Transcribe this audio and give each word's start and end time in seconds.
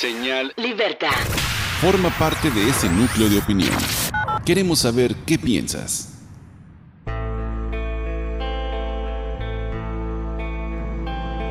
Señal 0.00 0.50
Libertad. 0.56 1.10
Forma 1.82 2.08
parte 2.08 2.50
de 2.50 2.70
ese 2.70 2.88
núcleo 2.88 3.28
de 3.28 3.36
opinión. 3.36 3.76
Queremos 4.46 4.78
saber 4.78 5.14
qué 5.26 5.38
piensas. 5.38 6.24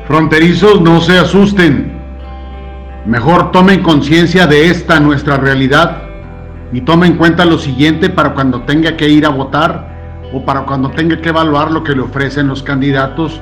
Fronterizos, 0.08 0.80
no 0.80 1.00
se 1.00 1.16
asusten. 1.16 1.96
Mejor 3.06 3.52
tomen 3.52 3.84
conciencia 3.84 4.48
de 4.48 4.68
esta 4.68 4.98
nuestra 4.98 5.36
realidad 5.36 6.02
y 6.72 6.80
tomen 6.80 7.12
en 7.12 7.18
cuenta 7.18 7.44
lo 7.44 7.56
siguiente 7.56 8.10
para 8.10 8.34
cuando 8.34 8.62
tenga 8.62 8.96
que 8.96 9.08
ir 9.08 9.26
a 9.26 9.28
votar 9.28 10.28
o 10.32 10.44
para 10.44 10.62
cuando 10.62 10.90
tenga 10.90 11.20
que 11.20 11.28
evaluar 11.28 11.70
lo 11.70 11.84
que 11.84 11.94
le 11.94 12.00
ofrecen 12.00 12.48
los 12.48 12.64
candidatos 12.64 13.40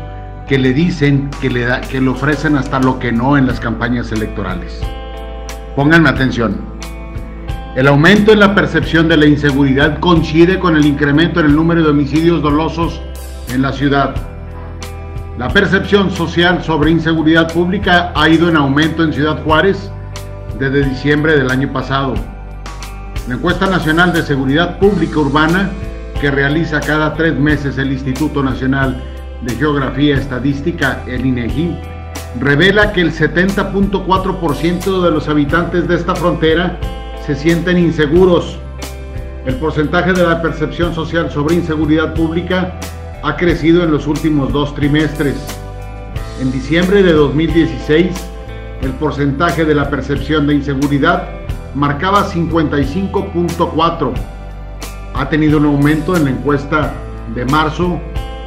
que 0.48 0.58
le 0.58 0.72
dicen 0.72 1.30
que 1.40 1.50
le, 1.50 1.66
da, 1.66 1.80
que 1.82 2.00
le 2.00 2.08
ofrecen 2.08 2.56
hasta 2.56 2.80
lo 2.80 2.98
que 2.98 3.12
no 3.12 3.36
en 3.36 3.46
las 3.46 3.60
campañas 3.60 4.10
electorales. 4.10 4.80
Pónganme 5.76 6.08
atención. 6.08 6.56
El 7.76 7.86
aumento 7.86 8.32
en 8.32 8.40
la 8.40 8.54
percepción 8.54 9.08
de 9.08 9.18
la 9.18 9.26
inseguridad 9.26 10.00
coincide 10.00 10.58
con 10.58 10.76
el 10.76 10.86
incremento 10.86 11.40
en 11.40 11.46
el 11.46 11.54
número 11.54 11.82
de 11.82 11.90
homicidios 11.90 12.42
dolosos 12.42 13.00
en 13.52 13.62
la 13.62 13.72
ciudad. 13.72 14.14
La 15.38 15.48
percepción 15.50 16.10
social 16.10 16.64
sobre 16.64 16.90
inseguridad 16.90 17.52
pública 17.52 18.10
ha 18.16 18.28
ido 18.28 18.48
en 18.48 18.56
aumento 18.56 19.04
en 19.04 19.12
Ciudad 19.12 19.42
Juárez 19.44 19.92
desde 20.58 20.88
diciembre 20.88 21.38
del 21.38 21.50
año 21.50 21.72
pasado. 21.72 22.14
La 23.28 23.34
encuesta 23.34 23.66
nacional 23.66 24.12
de 24.12 24.22
seguridad 24.22 24.78
pública 24.78 25.20
urbana 25.20 25.70
que 26.20 26.30
realiza 26.30 26.80
cada 26.80 27.14
tres 27.14 27.38
meses 27.38 27.78
el 27.78 27.92
Instituto 27.92 28.42
Nacional 28.42 29.00
de 29.42 29.54
Geografía 29.54 30.16
Estadística, 30.16 31.02
el 31.06 31.24
INEGI, 31.24 31.76
revela 32.40 32.92
que 32.92 33.00
el 33.00 33.12
70.4% 33.12 35.02
de 35.02 35.10
los 35.10 35.28
habitantes 35.28 35.88
de 35.88 35.94
esta 35.94 36.14
frontera 36.14 36.78
se 37.26 37.34
sienten 37.34 37.78
inseguros. 37.78 38.58
El 39.46 39.54
porcentaje 39.56 40.12
de 40.12 40.24
la 40.24 40.42
percepción 40.42 40.94
social 40.94 41.30
sobre 41.30 41.54
inseguridad 41.54 42.14
pública 42.14 42.78
ha 43.22 43.36
crecido 43.36 43.82
en 43.84 43.92
los 43.92 44.06
últimos 44.06 44.52
dos 44.52 44.74
trimestres. 44.74 45.36
En 46.40 46.52
diciembre 46.52 47.02
de 47.02 47.12
2016, 47.12 48.10
el 48.82 48.90
porcentaje 48.92 49.64
de 49.64 49.74
la 49.74 49.90
percepción 49.90 50.46
de 50.46 50.54
inseguridad 50.54 51.28
marcaba 51.74 52.28
55.4. 52.30 54.12
Ha 55.14 55.28
tenido 55.28 55.58
un 55.58 55.66
aumento 55.66 56.16
en 56.16 56.24
la 56.24 56.30
encuesta 56.30 56.92
de 57.34 57.44
marzo 57.44 58.00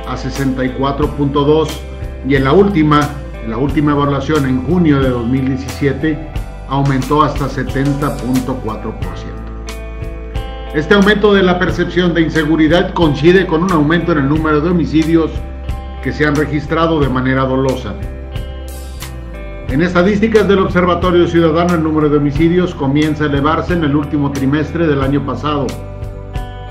a 0.07 0.15
64.2 0.15 1.69
y 2.27 2.35
en 2.35 2.43
la 2.43 2.53
última, 2.53 3.09
en 3.43 3.51
la 3.51 3.57
última 3.57 3.91
evaluación 3.91 4.45
en 4.45 4.63
junio 4.63 4.99
de 5.01 5.09
2017 5.09 6.17
aumentó 6.67 7.21
hasta 7.21 7.47
70.4%. 7.47 9.41
Este 10.73 10.93
aumento 10.93 11.33
de 11.33 11.43
la 11.43 11.59
percepción 11.59 12.13
de 12.13 12.21
inseguridad 12.21 12.93
coincide 12.93 13.45
con 13.45 13.63
un 13.63 13.71
aumento 13.73 14.13
en 14.13 14.19
el 14.19 14.29
número 14.29 14.61
de 14.61 14.69
homicidios 14.69 15.31
que 16.01 16.13
se 16.13 16.25
han 16.25 16.35
registrado 16.35 17.01
de 17.01 17.09
manera 17.09 17.43
dolosa. 17.43 17.93
En 19.67 19.81
estadísticas 19.81 20.47
del 20.47 20.59
Observatorio 20.59 21.27
Ciudadano 21.27 21.75
el 21.75 21.83
número 21.83 22.09
de 22.09 22.17
homicidios 22.17 22.73
comienza 22.73 23.25
a 23.25 23.27
elevarse 23.27 23.73
en 23.73 23.83
el 23.83 23.95
último 23.95 24.31
trimestre 24.31 24.87
del 24.87 25.01
año 25.01 25.25
pasado. 25.25 25.67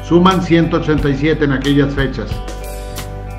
Suman 0.02 0.42
187 0.42 1.44
en 1.44 1.52
aquellas 1.52 1.94
fechas. 1.94 2.30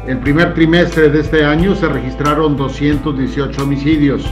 El 0.07 0.17
primer 0.17 0.55
trimestre 0.55 1.09
de 1.09 1.19
este 1.19 1.45
año 1.45 1.75
se 1.75 1.87
registraron 1.87 2.57
218 2.57 3.61
homicidios. 3.61 4.25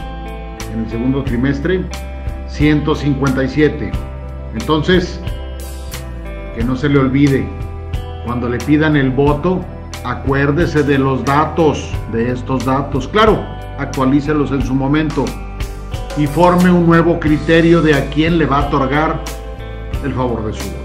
En 0.74 0.80
el 0.80 0.90
segundo 0.90 1.24
trimestre, 1.24 1.84
157. 2.48 3.92
Entonces, 4.60 5.22
que 6.56 6.64
no 6.64 6.76
se 6.76 6.90
le 6.90 6.98
olvide, 6.98 7.48
cuando 8.26 8.50
le 8.50 8.58
pidan 8.58 8.96
el 8.96 9.12
voto, 9.12 9.64
acuérdese 10.04 10.82
de 10.82 10.98
los 10.98 11.24
datos, 11.24 11.94
de 12.12 12.32
estos 12.32 12.66
datos. 12.66 13.08
Claro, 13.08 13.40
actualícelos 13.78 14.52
en 14.52 14.64
su 14.64 14.74
momento 14.74 15.24
y 16.18 16.26
forme 16.26 16.72
un 16.72 16.88
nuevo 16.88 17.20
criterio 17.20 17.84
de 17.84 17.94
a 17.94 18.10
quién 18.10 18.40
le 18.40 18.48
va 18.48 18.62
a 18.62 18.68
otorgar 18.68 19.22
el 20.04 20.14
favor 20.16 20.48
de 20.48 20.54
su 20.54 20.64
voto. 20.64 20.79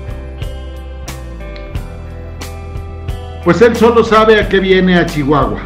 Pues 3.45 3.61
él 3.61 3.77
solo 3.77 4.03
sabe 4.03 4.41
a 4.41 4.49
qué 4.49 4.59
viene 4.59 4.99
a 4.99 5.05
Chihuahua. 5.05 5.61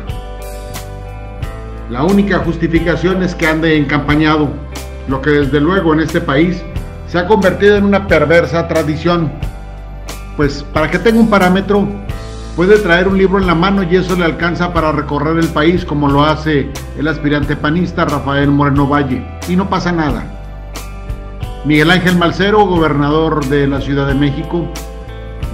La 1.89 2.03
única 2.03 2.41
justificación 2.41 3.23
es 3.23 3.37
que 3.37 3.47
ande 3.47 3.77
encampañado, 3.77 4.49
lo 5.07 5.23
que 5.23 5.31
desde 5.31 5.61
luego 5.61 5.95
en 5.95 6.01
este 6.01 6.21
país 6.21 6.61
se 7.07 7.19
ha 7.19 7.29
convertido 7.29 7.77
en 7.77 7.85
una 7.85 8.09
perversa 8.09 8.67
tradición. 8.67 9.31
Pues 10.37 10.65
para 10.73 10.91
que 10.91 10.99
tenga 10.99 11.21
un 11.21 11.31
parámetro, 11.31 11.87
puede 12.57 12.79
traer 12.79 13.07
un 13.07 13.17
libro 13.17 13.39
en 13.39 13.47
la 13.47 13.55
mano 13.55 13.85
y 13.85 13.95
eso 13.95 14.17
le 14.17 14.25
alcanza 14.25 14.73
para 14.73 14.91
recorrer 14.91 15.39
el 15.39 15.49
país 15.49 15.85
como 15.85 16.09
lo 16.09 16.25
hace 16.25 16.73
el 16.99 17.07
aspirante 17.07 17.55
panista 17.55 18.05
Rafael 18.05 18.51
Moreno 18.51 18.89
Valle. 18.89 19.25
Y 19.49 19.55
no 19.55 19.71
pasa 19.71 19.93
nada. 19.93 20.25
Miguel 21.65 21.93
Ángel 21.93 22.17
Malcero, 22.17 22.67
gobernador 22.67 23.45
de 23.47 23.69
la 23.69 23.81
Ciudad 23.81 24.09
de 24.09 24.15
México, 24.15 24.67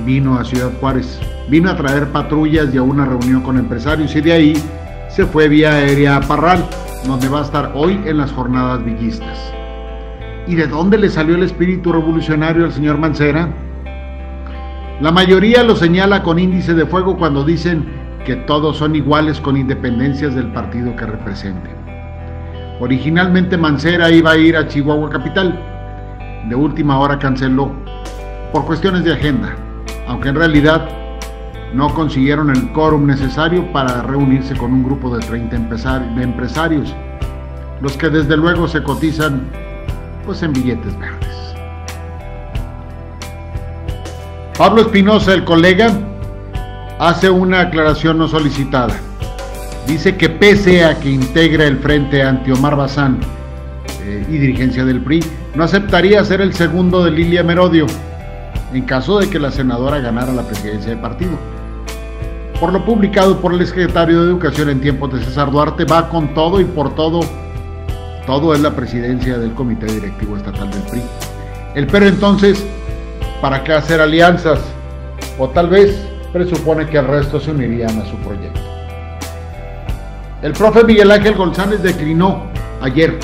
vino 0.05 0.39
a 0.39 0.45
Ciudad 0.45 0.71
Juárez 0.81 1.21
vino 1.49 1.71
a 1.71 1.77
traer 1.77 2.09
patrullas 2.09 2.75
y 2.75 2.79
a 2.79 2.83
una 2.83 3.05
reunión 3.05 3.43
con 3.43 3.59
empresarios 3.59 4.15
y 4.17 4.21
de 4.21 4.33
ahí 4.33 4.55
se 5.09 5.27
fue 5.27 5.49
vía 5.49 5.73
aérea 5.73 6.17
a 6.17 6.21
Parral, 6.21 6.65
donde 7.07 7.29
va 7.29 7.41
a 7.41 7.45
estar 7.45 7.73
hoy 7.75 8.01
en 8.05 8.19
las 8.19 8.33
jornadas 8.33 8.85
villistas. 8.85 9.53
¿Y 10.47 10.55
de 10.55 10.67
dónde 10.67 10.99
le 10.99 11.09
salió 11.09 11.37
el 11.37 11.43
espíritu 11.43 11.93
revolucionario 11.93 12.65
al 12.65 12.73
señor 12.73 12.99
Mancera? 12.99 13.49
La 15.01 15.11
mayoría 15.11 15.63
lo 15.63 15.77
señala 15.77 16.23
con 16.23 16.39
índice 16.39 16.75
de 16.75 16.87
fuego 16.87 17.17
cuando 17.17 17.45
dicen 17.45 17.85
que 18.25 18.37
todos 18.37 18.79
son 18.79 18.97
iguales 18.97 19.41
con 19.41 19.57
independencias 19.57 20.35
del 20.35 20.53
partido 20.53 20.97
que 20.97 21.07
representen. 21.07 21.75
Originalmente 22.81 23.57
Mancera 23.57 24.11
iba 24.11 24.33
a 24.33 24.37
ir 24.37 24.57
a 24.57 24.67
Chihuahua 24.67 25.11
Capital, 25.11 25.59
de 26.49 26.55
última 26.55 26.99
hora 26.99 27.19
canceló 27.19 27.73
por 28.53 28.67
cuestiones 28.67 29.05
de 29.05 29.13
agenda, 29.13 29.55
aunque 30.07 30.29
en 30.29 30.35
realidad 30.35 30.89
no 31.73 31.93
consiguieron 31.93 32.51
el 32.51 32.71
quórum 32.73 33.07
necesario 33.07 33.71
para 33.73 34.03
reunirse 34.03 34.57
con 34.57 34.73
un 34.73 34.85
grupo 34.85 35.15
de 35.17 35.27
30 35.27 35.57
empresarios, 36.23 36.95
los 37.81 37.97
que 37.97 38.09
desde 38.09 38.37
luego 38.37 38.69
se 38.69 38.83
cotizan 38.83 39.49
pues 40.25 40.43
en 40.43 40.53
billetes 40.53 40.99
verdes. 40.99 41.55
Pablo 44.57 44.83
Espinosa, 44.83 45.35
el 45.35 45.45
colega, 45.45 45.91
hace 47.01 47.29
una 47.29 47.63
aclaración 47.63 48.19
no 48.19 48.29
solicitada. 48.29 48.95
Dice 49.89 50.17
que 50.17 50.29
pese 50.29 50.85
a 50.85 50.99
que 50.99 51.11
integra 51.11 51.67
el 51.67 51.79
frente 51.79 52.23
anti 52.23 52.53
Omar 52.53 52.77
Bazán 52.77 53.19
eh, 54.03 54.25
y 54.29 54.39
dirigencia 54.39 54.85
del 54.85 55.01
PRI, 55.01 55.25
no 55.57 55.65
aceptaría 55.65 56.25
ser 56.25 56.41
el 56.41 56.55
segundo 56.55 57.05
de 57.05 57.11
Lilia 57.11 57.43
Merodio 57.43 57.87
en 58.75 58.83
caso 58.83 59.19
de 59.19 59.31
que 59.31 59.39
la 59.39 59.51
senadora 59.51 60.01
ganara 60.01 60.33
la 60.33 60.43
presidencia 60.43 60.91
del 60.91 61.01
partido 61.01 61.33
por 62.61 62.73
lo 62.73 62.85
publicado 62.85 63.41
por 63.41 63.53
el 63.53 63.67
secretario 63.67 64.23
de 64.23 64.31
Educación 64.31 64.71
en 64.71 64.81
tiempos 64.81 65.13
de 65.13 65.25
César 65.25 65.51
Duarte, 65.51 65.85
va 65.85 66.09
con 66.09 66.33
todo 66.35 66.61
y 66.61 66.65
por 66.65 66.95
todo, 66.95 67.21
todo 68.27 68.55
es 68.55 68.61
la 68.61 68.71
presidencia 68.71 69.39
del 69.39 69.53
Comité 69.53 69.87
Directivo 69.87 70.37
Estatal 70.37 70.71
del 70.71 70.83
PRI. 70.83 71.03
El 71.75 71.87
pero 71.89 72.07
entonces, 72.07 72.65
¿para 73.41 73.63
qué 73.65 73.73
hacer 73.73 74.01
alianzas? 74.01 74.61
O 75.39 75.49
tal 75.49 75.69
vez 75.69 76.07
presupone 76.33 76.87
que 76.87 76.99
el 76.99 77.07
resto 77.07 77.41
se 77.41 77.51
unirían 77.51 77.99
a 78.01 78.07
su 78.07 78.17
proyecto. 78.19 78.61
El 80.41 80.53
profe 80.53 80.85
Miguel 80.85 81.11
Ángel 81.11 81.35
González 81.35 81.83
declinó 81.83 82.45
ayer 82.81 83.19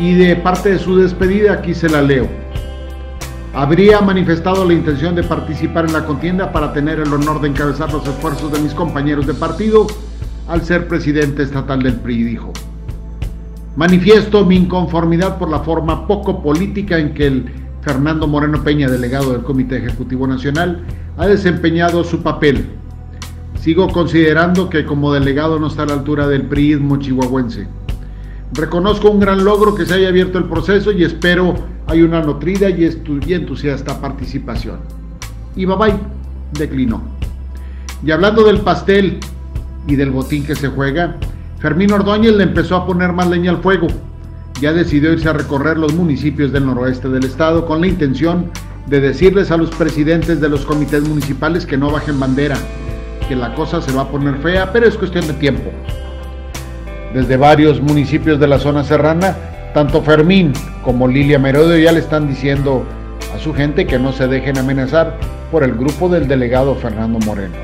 y 0.00 0.14
de 0.14 0.36
parte 0.36 0.70
de 0.70 0.78
su 0.78 0.96
despedida 0.96 1.54
aquí 1.54 1.74
se 1.74 1.88
la 1.88 2.02
leo 2.02 2.43
habría 3.54 4.00
manifestado 4.00 4.64
la 4.64 4.74
intención 4.74 5.14
de 5.14 5.22
participar 5.22 5.86
en 5.86 5.92
la 5.92 6.04
contienda 6.04 6.52
para 6.52 6.72
tener 6.72 6.98
el 6.98 7.12
honor 7.12 7.40
de 7.40 7.48
encabezar 7.48 7.92
los 7.92 8.06
esfuerzos 8.06 8.52
de 8.52 8.58
mis 8.58 8.74
compañeros 8.74 9.26
de 9.26 9.34
partido 9.34 9.86
al 10.48 10.62
ser 10.62 10.88
presidente 10.88 11.44
estatal 11.44 11.82
del 11.82 11.94
PRI, 11.94 12.24
dijo. 12.24 12.52
Manifiesto 13.76 14.44
mi 14.44 14.56
inconformidad 14.56 15.38
por 15.38 15.48
la 15.48 15.60
forma 15.60 16.06
poco 16.06 16.42
política 16.42 16.98
en 16.98 17.14
que 17.14 17.26
el 17.26 17.44
Fernando 17.82 18.26
Moreno 18.26 18.62
Peña, 18.62 18.88
delegado 18.88 19.32
del 19.32 19.42
Comité 19.42 19.78
Ejecutivo 19.78 20.26
Nacional, 20.26 20.84
ha 21.16 21.26
desempeñado 21.26 22.02
su 22.02 22.22
papel. 22.22 22.66
Sigo 23.60 23.88
considerando 23.88 24.68
que 24.68 24.84
como 24.84 25.12
delegado 25.12 25.58
no 25.58 25.68
está 25.68 25.84
a 25.84 25.86
la 25.86 25.94
altura 25.94 26.26
del 26.26 26.42
priismo 26.42 26.98
chihuahuense. 26.98 27.66
Reconozco 28.52 29.10
un 29.10 29.20
gran 29.20 29.44
logro 29.44 29.74
que 29.74 29.86
se 29.86 29.94
haya 29.94 30.08
abierto 30.08 30.38
el 30.38 30.44
proceso 30.44 30.92
y 30.92 31.04
espero 31.04 31.54
hay 31.94 32.02
una 32.02 32.20
nutrida 32.22 32.68
y, 32.70 32.84
entusiasta 33.32 34.00
participación. 34.00 34.80
Y 35.54 35.64
Babay 35.64 35.94
declinó. 36.58 37.00
Y 38.04 38.10
hablando 38.10 38.42
del 38.42 38.62
pastel 38.62 39.20
y 39.86 39.94
del 39.94 40.10
botín 40.10 40.44
que 40.44 40.56
se 40.56 40.68
juega, 40.68 41.16
Fermín 41.60 41.92
Ordóñez 41.92 42.34
le 42.34 42.42
empezó 42.42 42.76
a 42.76 42.84
poner 42.84 43.12
más 43.12 43.28
leña 43.28 43.52
al 43.52 43.62
fuego. 43.62 43.86
ya 44.60 44.72
decidió 44.72 45.12
irse 45.12 45.28
a 45.28 45.32
recorrer 45.32 45.76
los 45.76 45.94
municipios 45.94 46.52
del 46.52 46.66
noroeste 46.66 47.08
del 47.08 47.24
estado 47.24 47.66
con 47.66 47.80
la 47.80 47.86
intención 47.86 48.50
de 48.86 49.00
decirles 49.00 49.50
a 49.50 49.56
los 49.56 49.70
presidentes 49.70 50.40
de 50.40 50.48
los 50.48 50.64
comités 50.64 51.06
municipales 51.08 51.66
que 51.66 51.76
no 51.76 51.90
bajen 51.90 52.18
bandera, 52.18 52.56
que 53.28 53.36
la 53.36 53.54
cosa 53.54 53.82
se 53.82 53.92
va 53.92 54.02
a 54.02 54.08
poner 54.08 54.36
fea, 54.38 54.72
pero 54.72 54.86
es 54.86 54.96
cuestión 54.96 55.26
de 55.26 55.34
tiempo. 55.34 55.70
Desde 57.12 57.36
varios 57.36 57.80
municipios 57.80 58.40
de 58.40 58.48
la 58.48 58.58
zona 58.58 58.84
serrana, 58.84 59.36
tanto 59.74 60.02
Fermín 60.02 60.52
como 60.84 61.08
Lilia 61.08 61.38
Merodio 61.38 61.78
ya 61.78 61.92
le 61.92 62.00
están 62.00 62.28
diciendo 62.28 62.84
a 63.34 63.38
su 63.38 63.54
gente 63.54 63.86
que 63.86 63.98
no 63.98 64.12
se 64.12 64.28
dejen 64.28 64.58
amenazar 64.58 65.18
por 65.50 65.64
el 65.64 65.74
grupo 65.74 66.08
del 66.08 66.28
delegado 66.28 66.74
Fernando 66.74 67.18
Moreno. 67.20 67.54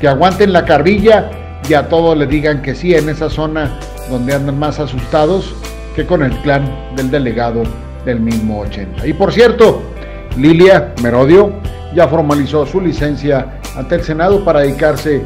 Que 0.00 0.08
aguanten 0.08 0.52
la 0.52 0.64
carrilla 0.64 1.30
y 1.68 1.74
a 1.74 1.88
todos 1.88 2.16
le 2.16 2.26
digan 2.26 2.62
que 2.62 2.74
sí 2.74 2.94
en 2.94 3.08
esa 3.08 3.30
zona 3.30 3.78
donde 4.10 4.34
andan 4.34 4.58
más 4.58 4.78
asustados 4.78 5.54
que 5.96 6.06
con 6.06 6.22
el 6.22 6.32
clan 6.38 6.64
del 6.96 7.10
delegado 7.10 7.62
del 8.04 8.20
mismo 8.20 8.60
80. 8.60 9.06
Y 9.06 9.12
por 9.12 9.32
cierto, 9.32 9.82
Lilia 10.36 10.94
Merodio 11.02 11.52
ya 11.94 12.08
formalizó 12.08 12.66
su 12.66 12.80
licencia 12.80 13.60
ante 13.76 13.96
el 13.96 14.02
Senado 14.02 14.44
para 14.44 14.60
dedicarse 14.60 15.22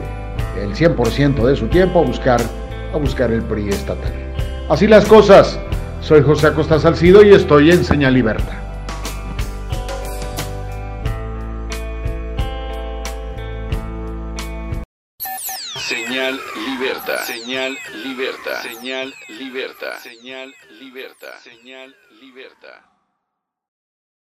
el 0.60 0.74
100% 0.74 1.44
de 1.46 1.56
su 1.56 1.66
tiempo 1.66 2.00
a 2.00 2.02
buscar, 2.02 2.40
a 2.92 2.96
buscar 2.96 3.30
el 3.32 3.42
PRI 3.42 3.68
estatal. 3.68 4.12
Así 4.68 4.86
las 4.86 5.04
cosas. 5.04 5.58
Soy 6.04 6.22
José 6.22 6.48
Acosta 6.48 6.78
Salcido 6.78 7.24
y 7.24 7.32
estoy 7.32 7.70
en 7.70 7.82
Señal 7.82 8.12
Libertad. 8.12 8.60
Señal 15.78 16.38
Libertad. 16.66 17.24
Señal 17.24 17.78
Libertad. 18.04 18.62
Señal 18.62 19.14
Libertad. 19.28 19.98
Señal 20.02 20.54
Libertad. 20.78 21.38
Señal 21.42 21.96
Libertad. 22.20 22.93